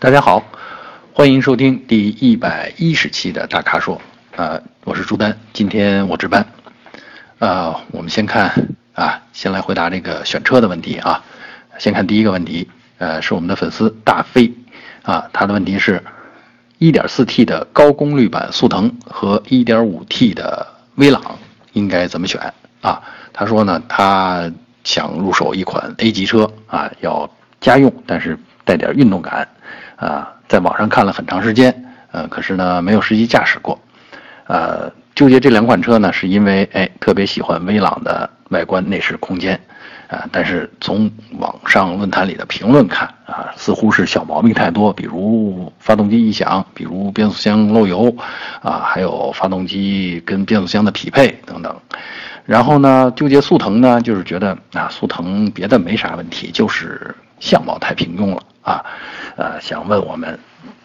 [0.00, 0.40] 大家好，
[1.12, 4.00] 欢迎收听第一百一十期的大咖说，
[4.36, 6.46] 啊，我是朱丹，今天我值班，
[7.40, 11.24] 啊，我们先看啊，先来回答这个选车的问题啊，
[11.80, 14.52] 先看第一个问题，呃，是我们的粉丝大飞，
[15.02, 16.00] 啊，他的问题是
[16.78, 21.36] ，1.4T 的高功率版速腾和 1.5T 的威朗
[21.72, 22.40] 应该怎么选
[22.82, 23.02] 啊？
[23.32, 24.48] 他说呢，他
[24.84, 27.28] 想入手一款 A 级车啊，要
[27.60, 29.48] 家用，但是带点运动感。
[29.98, 31.74] 啊，在网上看了很长时间，
[32.12, 33.78] 呃，可是呢没有实际驾驶过，
[34.46, 39.60] 呃，纠结这两款车呢，是因为哎特别喜欢威朗的外观、内饰、空间，
[40.06, 48.14] 啊，但是从网上论坛里的评论看，啊，似乎是小毛病太多，比如发动机异响，比如变速箱漏油，
[48.62, 51.76] 啊，还有发动机跟变速箱的匹配等等，
[52.44, 58.42] 然后呢，纠结速腾呢，就是觉得啊，速腾别的没啥问题，就是相貌太平庸了。
[58.62, 58.84] 啊，
[59.38, 60.36] 呃，想问我们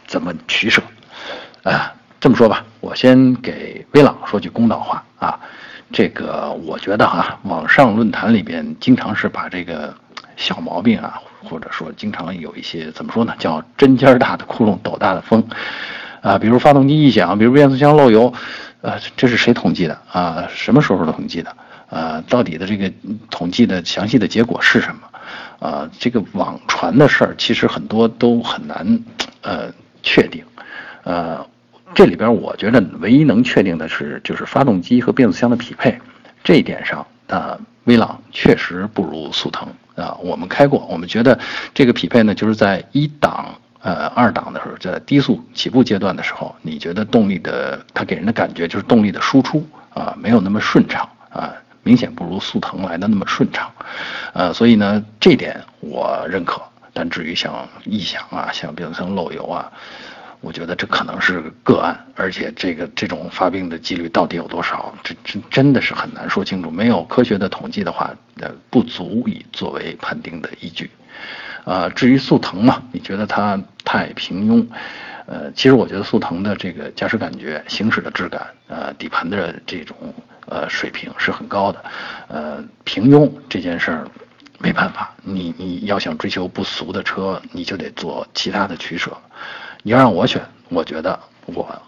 [0.05, 0.79] 怎么取舍？
[1.63, 5.39] 啊，这么说吧，我先给威朗说句公道话啊。
[5.91, 9.91] 这个我觉得哈，网上论坛里边经常是把这个
[10.35, 15.43] 小毛病啊，或者说经常有一些怎么说呢，叫针尖大的窟窿斗大的风
[16.21, 16.37] 啊。
[16.37, 18.31] 比如发动机异响，比如变速箱漏油，
[18.81, 20.47] 呃，这是谁统计的啊？
[20.53, 21.55] 什么时候统计的？
[21.89, 22.91] 呃，到底的这个
[23.31, 25.01] 统计的详细的结果是什么？
[25.63, 28.99] 啊，这个网传的事儿其实很多都很难，
[29.43, 30.43] 呃，确定。
[31.05, 31.47] 呃，
[31.95, 35.97] 这里边我觉得唯一能确定的是，就是发动机和变速箱的匹配，
[36.43, 40.17] 这一点上，啊，威朗确实不如速腾啊。
[40.21, 41.39] 我们开过，我们觉得
[41.73, 51.53] 这个匹配呢，就是在一档、呃二档的时候，在低速起步阶段的时候，你觉得动力的它给人的感觉就是动力的输出啊，没有那么顺畅啊。
[51.83, 53.71] 明显不如速腾来的那么顺畅，
[54.33, 56.61] 呃，所以呢，这点我认可。
[56.95, 59.71] 但至于像异响啊，像变速箱漏油啊，
[60.41, 66.69] 我觉得这可能是个案，而且这个这种发病的几率到底有多少，这这真的是很难说清楚。
[66.69, 70.91] 没有科学的统计的话，呃，不足以作为判定的依据。
[71.65, 74.63] 呃，至于速腾嘛，你觉得它太平庸？
[75.25, 79.97] 呃，其实我觉得速腾的这个驾驶感觉、行驶的质感，呃，底盘的这种。
[80.47, 81.83] 呃，水平是很高的，
[82.27, 84.07] 呃，平庸这件事儿
[84.59, 89.15] 没办法，你你要想追求不俗的车，你就得做其他的取舍。
[89.83, 91.81] 你要让我选，我觉得我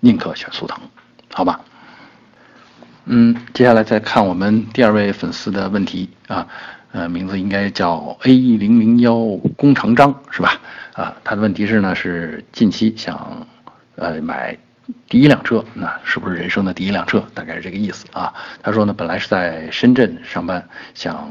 [0.00, 0.78] 宁可选速腾，
[1.32, 1.60] 好吧？
[3.04, 6.46] 嗯，接下来再看我们第二位粉丝的问题啊，
[6.92, 9.14] 呃，名字应该叫 A 零零幺
[9.56, 10.60] 工程章是吧？
[10.94, 13.46] 啊，他的问题是呢，是近期想
[13.94, 14.58] 呃买。
[15.08, 17.24] 第一辆车，那是不是人生的第一辆车？
[17.34, 18.32] 大概是这个意思啊。
[18.62, 20.64] 他说呢，本来是在深圳上班，
[20.94, 21.28] 想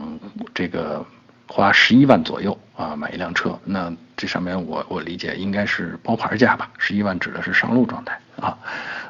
[0.54, 1.06] 这个
[1.48, 3.58] 花十一万左右啊买一辆车。
[3.64, 8.58] 那这上面我我理解应该是包牌价吧，十一万指的是上路状态啊。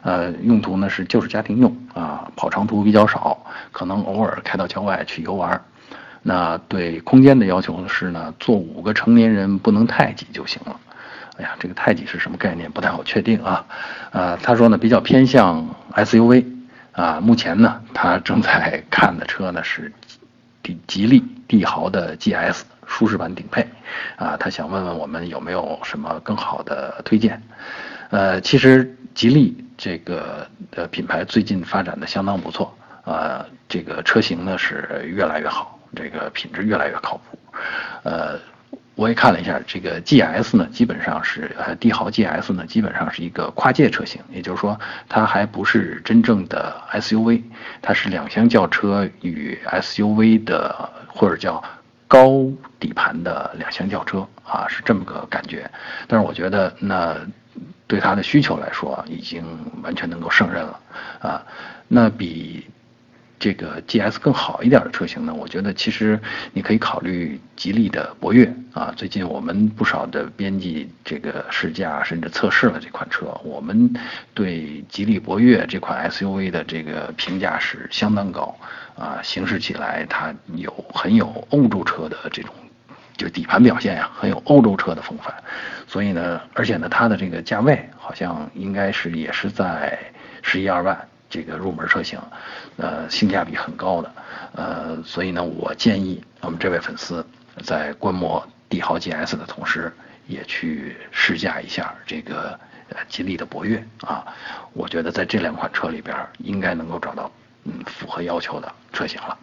[0.03, 5.59] 呃，用途呢是就是家庭用啊，跑长途比较少，可能偶尔开到郊外去游玩。
[6.21, 10.79] 那对空间的要求是呢，坐五个成年人不能太挤就行了。
[11.37, 12.71] 哎呀，这个太极是什么概念？
[12.71, 13.65] 不太好确定啊。
[14.11, 16.45] 呃，他说呢，比较偏向 SUV
[16.93, 17.19] 啊。
[17.21, 19.91] 目前呢，他正在看的车呢是
[20.63, 23.67] 吉吉利帝豪的 GS 舒适版顶配
[24.15, 24.37] 啊。
[24.39, 27.41] 他想问问我们有没有什么更好的推荐？
[28.11, 32.73] 呃，其实吉利这个的品牌最近发展的相当不错
[33.03, 33.45] 啊。
[33.67, 37.37] 这个车型呢是越来越好，这个品质越来越靠谱。
[38.03, 38.39] 呃。
[38.95, 44.79] 我也看了一下，这个 GS 呢，基本上是呃帝豪 GS 呢，基本上是一个跨界车型，也就是说，
[45.09, 47.43] 它还不是真正的 SUV，
[47.81, 51.61] 它是两厢轿车与 SUV 的或者叫
[52.07, 52.45] 高
[52.79, 55.69] 底盘的两厢轿车啊，是这么个感觉。
[56.07, 57.17] 但是我觉得，那
[57.87, 59.43] 对它的需求来说，已经
[59.83, 60.79] 完全能够胜任了
[61.19, 61.43] 啊，
[61.89, 62.65] 那比。
[63.45, 66.19] 这个 GS 更好一点的车型呢，我觉得其实
[66.51, 68.91] 你可以考虑吉利的博越啊。
[68.97, 73.93] 最近我们不少的编辑这个试驾甚至测试了这款车，我们
[74.33, 78.57] 对吉利博越这款 SUV 的这个评价是相当高
[78.97, 79.19] 啊。
[79.21, 82.51] 行驶起来它有很有欧洲车的这种
[83.15, 85.31] 就底盘表现呀，很有欧洲车的风范。
[85.85, 89.99] 所以呢，而且呢，它的这个价位好像应该是也是在
[90.41, 90.97] 十一二万。
[91.29, 92.19] 这个入门车型，
[92.77, 94.11] 呃，性价比很高的，
[94.53, 97.25] 呃，所以呢，我建议我们这位粉丝
[97.63, 99.91] 在观摩帝豪 GS 的同时，
[100.27, 104.25] 也去试驾一下这个呃吉利的博越啊。
[104.73, 107.31] 我觉得在这两款车里边，应该能够找到
[107.63, 109.37] 嗯符合要求的车型了。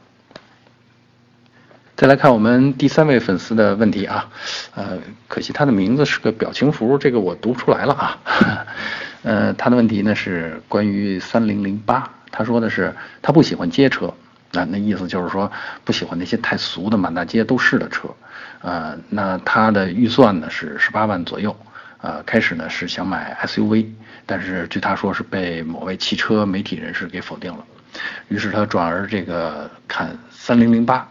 [2.02, 4.28] 再来看我们第三位粉丝的问题啊，
[4.75, 8.19] 呃，可惜他的名字是个表情符，这个我读不出来了啊。
[9.22, 14.12] 呃，他的问题呢是关于三零零八，他说的是他不喜欢街车，
[14.50, 15.49] 那那意思就是说
[15.84, 18.08] 不喜欢那些太俗的满大街都是的车，
[18.62, 21.56] 呃，那他的预算呢是十八万左右，
[22.00, 23.87] 呃，开始呢是想买 SUV，
[24.26, 27.64] 但是据他说是被某位汽车媒体人士给否定了，
[28.26, 31.08] 于是他转而这个看三零零八，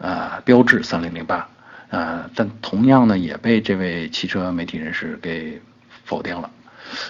[0.00, 1.48] 啊，标致三零零八，
[1.90, 5.60] 啊，但同样呢也被这位汽车媒体人士给
[6.04, 6.50] 否定了。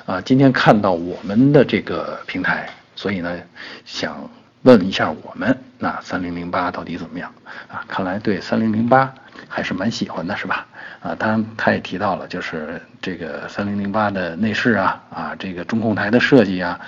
[0.06, 3.38] 啊，今天看到我们的这个平台，所以呢，
[3.84, 4.28] 想
[4.62, 7.32] 问一下我们那三零零八到底怎么样？
[7.68, 9.12] 啊，看来对三零零八
[9.48, 10.66] 还是蛮喜欢的，是吧？
[11.00, 16.80] 啊，当然他也提到了，就是这个三零零八的内饰啊，啊，这个中控台的设计啊，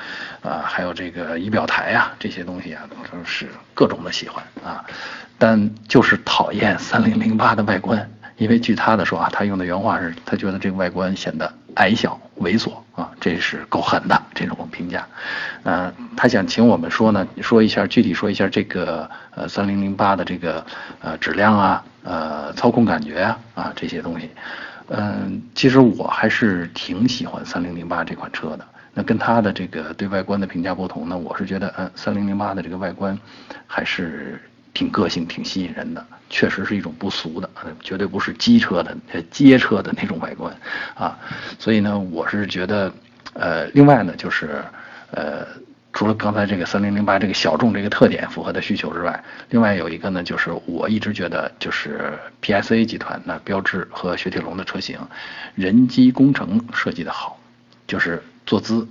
[0.43, 2.83] 啊，还有这个仪表台啊，这些东西啊，
[3.13, 4.85] 都是各种的喜欢啊，
[5.39, 8.11] 但就是讨厌三零零八的外观。
[8.37, 15.07] 因为据他的说啊，他用的原话是，他觉得这个外观显得矮小猥琐啊，这是够狠的这种评价。
[15.63, 20.65] 呃，他想请我们说呢，说一下具体说一下这个呃三零零八的这个
[21.01, 24.31] 呃质量啊，呃操控感觉啊啊这些东西。
[24.89, 28.65] 嗯，其实我还是挺喜欢三零零八这款车的。
[28.93, 33.19] 那跟他的这个对外观的评价不同呢，我是觉得嗯三零零八的这个外观
[33.67, 34.41] 还是。
[34.81, 37.51] 挺个性，挺吸引人的，确实是一种不俗的，
[37.83, 38.97] 绝对不是机车的、
[39.31, 40.57] 街车的那种外观，
[40.95, 41.19] 啊，
[41.59, 42.91] 所以呢，我是觉得，
[43.35, 44.65] 呃，另外呢，就是，
[45.11, 45.47] 呃，
[45.93, 54.99] 除了刚才这个三零零八这个小众这个特点符合的需求之外，另外有一个呢，就是我一直觉得，就是 PSA 集团那标致和雪铁龙的车型，
[55.55, 57.39] 人机工程设计的好，
[57.87, 58.89] 就是坐姿、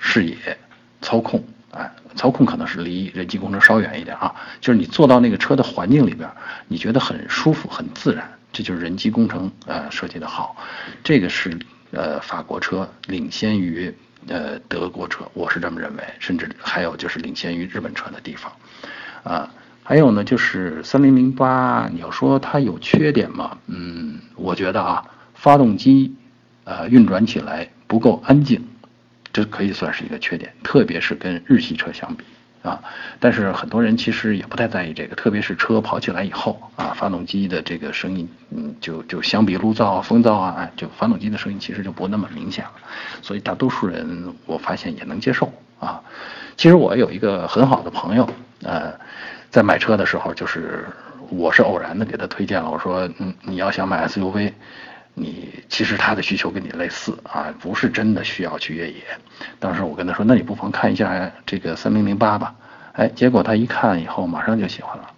[0.00, 0.36] 视野、
[1.00, 1.44] 操控。
[1.70, 6.28] 哎，操控可能是离人机工程稍远一点啊，就是你坐到那个车的环境里边，
[6.66, 10.56] 你觉得很舒服、很自然，这就是人机工程呃设计的好，
[11.04, 11.58] 这个是
[11.90, 13.94] 呃法国车领先于
[14.28, 18.52] 呃德国车，我是这么认为，甚至还有就是领先于日本车的地方，
[19.22, 19.50] 啊，
[19.82, 23.58] 还有呢就是三零零八，你要说它有缺点吗？
[23.66, 25.04] 嗯，我觉得啊，
[25.34, 26.14] 发动机
[26.64, 28.67] 呃运转起来不够安静。
[29.38, 32.24] 这可以算是一个缺点，特别是跟日系车相比
[32.60, 32.82] 啊。
[33.20, 42.72] 但是很多人其实也不太在意这个，特别是车跑起来以后啊，发动机的这个声音，嗯，就就相比路噪、风噪啊，就发动机的声音其实就不那么明显了。
[43.22, 46.02] 所以大多数人我发现也能接受啊。
[46.56, 48.28] 其实我有一个很好的朋友，
[48.64, 48.92] 呃，
[49.50, 50.84] 在买车的时候，就是
[51.30, 54.52] 我是偶然的给他推荐了，我说，嗯，你要想买 SUV。
[55.14, 59.02] 你其实他的需求跟你类似啊，不是真的需要去越野。
[59.58, 62.54] 当时我跟他说，那你不妨看一下这个三零零八吧。
[62.92, 65.10] 哎，结果他一看以后，马上就喜欢了。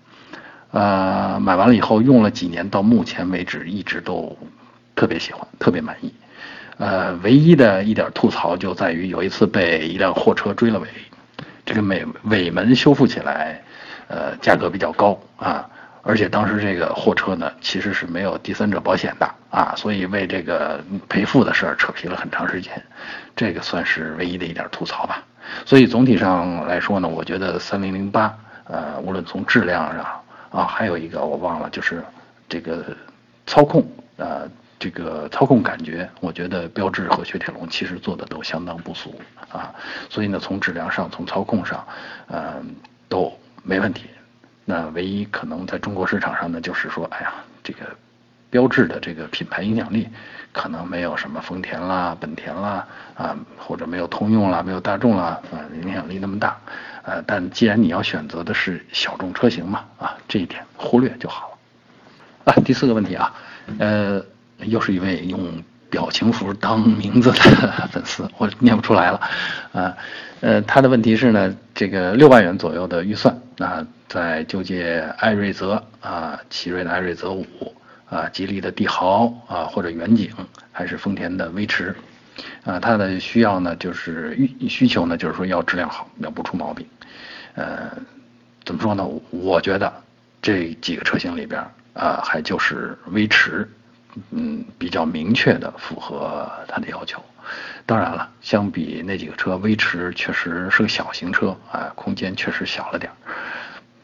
[0.71, 4.37] 呃，买完了以后用了几年，到目前为止一直都
[4.95, 6.15] 特别喜欢，特别满意。
[6.79, 10.89] 呃，唯一的一点吐槽就在于有一次被一辆货车追了尾，
[11.67, 13.63] 这个尾尾门修复起来，
[14.09, 15.69] 呃，价格比较高啊。
[16.03, 22.83] 而且当时这个货车呢，其实是没有第三者保险的啊，所以为这个赔付的事儿扯皮了很长时间，
[23.37, 25.23] 这个算是唯一的一点吐槽吧。
[25.67, 30.07] 所以总体上来说呢，我觉得三零零八，呃，无论从质量上
[30.51, 32.03] 啊，还有一个我忘了，就是
[32.49, 32.97] 这个
[33.47, 33.87] 操控，
[34.17, 34.49] 呃，
[34.79, 39.21] 这个操控感觉，我觉得标致和雪铁龙其实做的都相当不俗
[39.51, 39.75] 啊。
[40.09, 41.87] 所以呢，从质量上，从操控上，
[42.29, 42.75] 嗯，
[43.09, 43.31] 都
[43.63, 44.07] 没问题。
[44.71, 47.33] 那唯一可能在中国市场上呢，就是说，哎呀，
[47.65, 47.81] 这个
[48.51, 50.09] 标志的这个品牌影响力，
[50.53, 52.87] 可能没有什么丰田啦、本田啦
[53.17, 56.57] 啊，或者没有通用啦、没有大众啦啊，影响力那么大。
[57.03, 62.53] 呃，但既然你要选择的是小众车型嘛，啊，这一点忽略就好了。
[62.53, 63.35] 啊，第四个问题啊，
[63.79, 64.23] 呃，
[64.59, 65.41] 又是一位用
[65.89, 67.39] 表情符当名字的
[67.91, 69.21] 粉丝，我念不出来了。
[69.73, 69.97] 啊，
[70.41, 73.87] 呃，他的问题是呢，这个六万元左右的预算那。
[74.11, 77.47] 在纠结艾瑞泽啊，奇瑞的艾瑞泽五
[78.11, 80.29] 啊，吉利的帝豪啊，或者远景，
[80.73, 81.95] 还是丰田的威驰，
[82.65, 86.85] 啊，它的需要呢，就是需需求呢，就是说要质量好，要不出毛病。
[87.55, 87.89] 呃，
[88.65, 89.09] 怎么说呢？
[89.31, 89.93] 我觉得
[90.43, 91.65] 这几个车型里边
[91.95, 93.71] 啊，还就是威驰，
[94.33, 97.23] 嗯，比较明确的符合它的要求。
[97.87, 103.17] 当然了，相比那几个车，威驰确实是个小型车啊，空间确实小了点儿。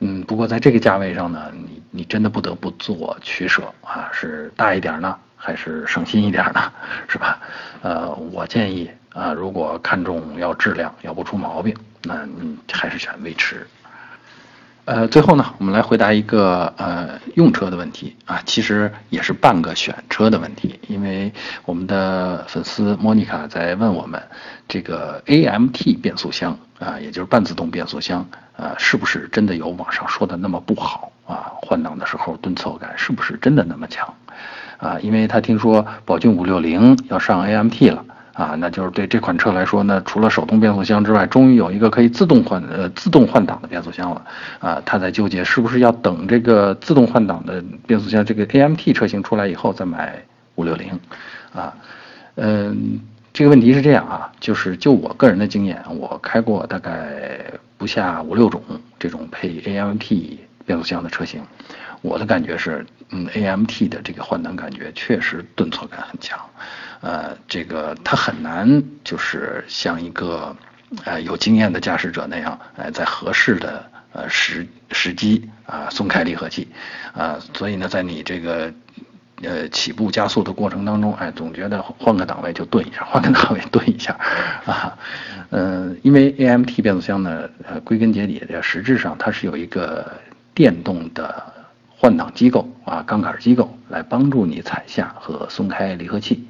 [0.01, 6.73] 嗯，不过在这个价位上呢，你你真的不得不做取舍啊，是大一点呢，还是省心一点呢，
[7.09, 7.41] 是吧？
[7.83, 13.67] 呃，我建议啊，如果看重要质量，要不出毛病，那你还是选威驰。
[14.87, 21.33] 呃，最后呢，我们来回答一个呃用车的问题啊，其实也是半个选车的问题，因为
[21.65, 24.23] 我们的粉丝莫妮卡在问我们，
[24.69, 28.25] 这个 AMT 变速箱啊，也就是半自动变速箱
[28.57, 31.51] 啊，是不是真的有网上说的那么不好啊？
[31.63, 34.15] 换挡的时候顿挫感是不是真的那么强
[34.79, 35.01] 啊？
[35.01, 38.05] 因为他听说宝骏五六零要上 AMT 了。
[38.37, 44.23] 啊，那就是对这款车来说呢，除了手动变速箱之外，终于有一个可以自动换呃自动换挡的变速箱了。
[44.61, 50.23] 啊，他在纠结是不是要等这个自动换挡的变速箱这个 AMT 车型出来以后再买
[50.57, 51.01] 五六零。
[51.55, 51.75] 啊，
[52.35, 53.01] 嗯，
[53.33, 57.41] 这个问题是这样啊，就是就我个人的经验，我开过大概
[57.79, 58.63] 不下五六种
[58.99, 61.41] 这种配 AMT 变速箱的车型，
[62.03, 66.39] 我的感觉是，嗯，AMT 的这个换挡感觉确实顿挫感很强。
[67.01, 70.57] 呃，这个它很难，就是像一个
[71.05, 76.69] 呃有经验的驾驶者那样，呃，在合适的呃时时机啊松开离合器，
[77.13, 78.73] 啊，所以呢，在你这个
[79.43, 84.19] 呃起步加速的过程当中，哎，总觉得换个档位就顿一下， 换个档位顿一下，
[84.65, 84.97] 啊，
[85.51, 90.11] 嗯，因为 AMT 变速箱呢，呃，归根结底的实质上它是有一个
[90.55, 91.53] 电动的
[91.99, 96.47] 换挡机构啊，杠杆机构来帮助你踩下和松开离合器。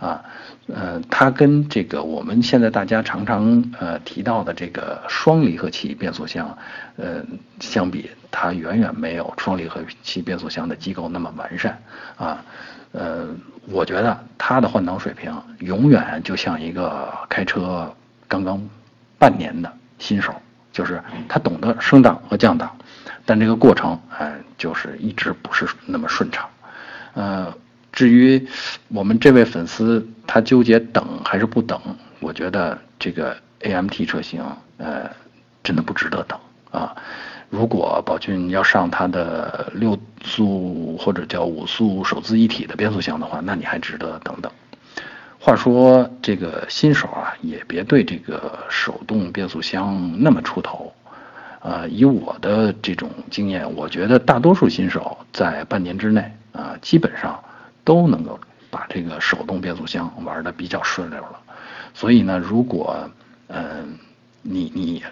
[0.00, 0.24] 啊，
[0.68, 6.56] 呃，它跟这个我们现在大家常常呃提到的这个双离合器变速箱，
[6.96, 7.20] 呃，
[7.58, 11.76] 相比，它远远没有双离合器变速箱的机构那么完善
[12.16, 12.44] 啊。
[12.92, 13.26] 呃，
[13.66, 17.92] 我觉得它的换挡水平永远就像一个开车
[18.28, 18.60] 刚刚
[19.18, 20.32] 半年的新手，
[20.70, 22.70] 就是他懂得升档和降档，
[23.26, 26.48] 但这个过程哎，就是一直不是那么顺畅，
[27.14, 27.52] 呃。
[27.98, 28.46] 至于
[28.86, 31.80] 我们这位粉丝他纠结等还是不等，
[32.20, 34.40] 我觉得这个 AMT 车型
[34.76, 35.10] 呃
[35.64, 36.38] 真的不值得等
[36.70, 36.94] 啊。
[37.50, 44.52] 如果宝骏要上它的六速或者叫五速手自一体的变速箱的话，那你还值得等等。
[45.40, 50.92] 话说这个新手啊，也别对这个手动变速箱那么出头
[51.58, 51.84] 啊。
[51.90, 57.36] 以我的这种经验，我觉得大多数新手在半年之内啊，基本上。
[57.88, 61.40] 都能够把这个手动变速箱玩的比较顺溜了，
[61.94, 63.10] 所以呢，如果
[63.46, 63.96] 嗯
[64.42, 65.02] 你你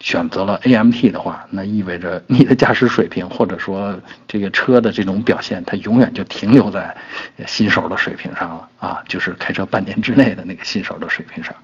[0.00, 6.96] 选择了 AMT 的话，那意味着你的驾驶水平或者说这个车的这种表现，它永远就停留在
[7.46, 8.68] 新手的水平上了。
[8.78, 11.54] 啊，就是开车半年之内的那个新手的水平上。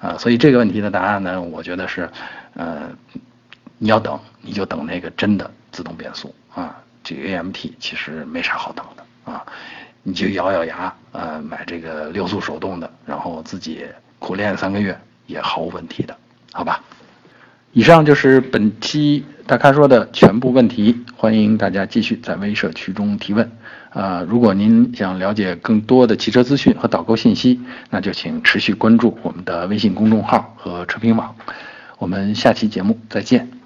[0.00, 2.10] 啊，所以这个问题的答案呢，我觉得是
[2.54, 2.90] 呃
[3.78, 6.34] 你要等你就等那个真的自动变速。
[6.52, 9.32] 啊，这个 AMT 其实没啥好等的。
[9.32, 9.46] 啊。
[10.02, 13.84] 你就咬咬牙，呃，买这个六速手动的，然后自己
[14.18, 16.16] 苦练三个月也毫无问题的，
[16.52, 16.82] 好吧？
[17.72, 23.50] 以上就是本期大咖说的全部问题，欢迎大家继续在微社区中提问。
[23.90, 31.34] 啊，如果您想了解更多的汽车资讯和导购信息，那就请持续关注我们的微信公众号和车评网。
[31.98, 33.61] 我们下期节目再见。